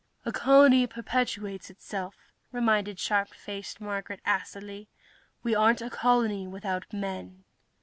"A 0.25 0.31
colony 0.31 0.87
perpetuates 0.87 1.69
itself," 1.69 2.17
reminded 2.51 2.97
sharp 2.99 3.35
faced 3.35 3.79
Marguerite, 3.79 4.19
acidly. 4.25 4.89
"We 5.43 5.53
aren't 5.53 5.79
a 5.83 5.91
colony, 5.91 6.47
without 6.47 6.91
men." 6.91 7.43